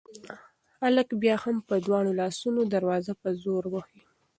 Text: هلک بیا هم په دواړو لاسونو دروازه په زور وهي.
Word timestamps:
هلک 0.81 1.09
بیا 1.21 1.35
هم 1.43 1.57
په 1.67 1.75
دواړو 1.85 2.11
لاسونو 2.21 2.61
دروازه 2.73 3.13
په 3.21 3.29
زور 3.43 3.63
وهي. 3.69 4.01